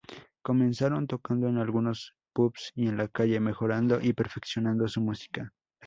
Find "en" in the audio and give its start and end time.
1.47-1.59, 2.87-2.97